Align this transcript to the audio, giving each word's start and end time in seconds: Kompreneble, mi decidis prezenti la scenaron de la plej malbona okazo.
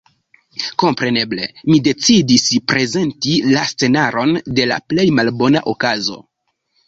Kompreneble, 0.83 1.43
mi 1.71 1.75
decidis 1.87 2.45
prezenti 2.71 3.35
la 3.57 3.65
scenaron 3.73 4.33
de 4.61 4.67
la 4.73 4.79
plej 4.95 5.05
malbona 5.19 5.65
okazo. 5.75 6.19